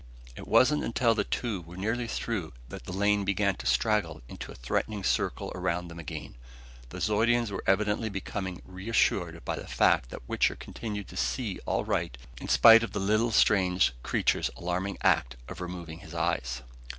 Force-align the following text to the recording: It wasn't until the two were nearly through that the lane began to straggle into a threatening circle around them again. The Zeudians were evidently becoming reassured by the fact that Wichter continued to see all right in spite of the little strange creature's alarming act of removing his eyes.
It 0.35 0.47
wasn't 0.47 0.83
until 0.83 1.13
the 1.13 1.23
two 1.23 1.61
were 1.61 1.77
nearly 1.77 2.07
through 2.07 2.53
that 2.69 2.85
the 2.85 2.91
lane 2.91 3.23
began 3.23 3.53
to 3.57 3.67
straggle 3.67 4.23
into 4.27 4.51
a 4.51 4.55
threatening 4.55 5.03
circle 5.03 5.51
around 5.53 5.89
them 5.89 5.99
again. 5.99 6.37
The 6.89 6.99
Zeudians 6.99 7.51
were 7.51 7.63
evidently 7.67 8.09
becoming 8.09 8.63
reassured 8.65 9.45
by 9.45 9.57
the 9.57 9.67
fact 9.67 10.09
that 10.09 10.27
Wichter 10.27 10.55
continued 10.55 11.07
to 11.09 11.17
see 11.17 11.59
all 11.67 11.85
right 11.85 12.17
in 12.39 12.47
spite 12.49 12.81
of 12.81 12.93
the 12.93 12.99
little 12.99 13.29
strange 13.31 13.93
creature's 14.01 14.49
alarming 14.57 14.97
act 15.03 15.35
of 15.47 15.61
removing 15.61 15.99
his 15.99 16.15
eyes. 16.15 16.63